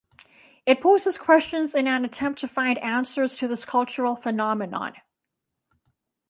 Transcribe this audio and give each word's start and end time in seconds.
It 0.65 0.81
poses 0.81 1.19
questions 1.19 1.75
in 1.75 1.85
an 1.87 2.03
attempt 2.05 2.39
to 2.39 2.47
find 2.47 2.79
some 2.81 2.89
answers 2.89 3.35
to 3.35 3.47
this 3.47 3.65
cultural 3.65 4.15
phenomenon. 4.15 4.93